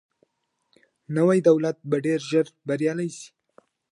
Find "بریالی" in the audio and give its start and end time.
2.67-3.09